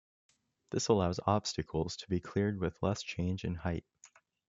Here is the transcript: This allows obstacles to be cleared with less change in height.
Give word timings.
This 0.71 0.87
allows 0.87 1.19
obstacles 1.27 1.95
to 1.97 2.07
be 2.09 2.19
cleared 2.19 2.59
with 2.59 2.81
less 2.81 3.03
change 3.03 3.45
in 3.45 3.53
height. 3.53 3.85